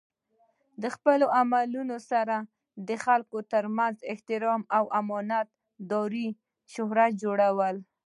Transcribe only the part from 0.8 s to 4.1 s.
د خپلو عملونو سره د خلکو ترمنځ د